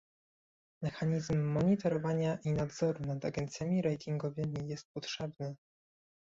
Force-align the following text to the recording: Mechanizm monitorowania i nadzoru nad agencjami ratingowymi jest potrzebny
Mechanizm 0.83 1.43
monitorowania 1.57 2.37
i 2.43 2.51
nadzoru 2.53 3.05
nad 3.05 3.25
agencjami 3.25 3.81
ratingowymi 3.81 4.67
jest 4.67 4.87
potrzebny 4.93 5.55